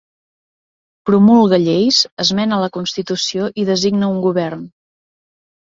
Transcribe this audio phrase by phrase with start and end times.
[1.09, 4.69] Promulga lleis, esmena la constitució i designa un govern.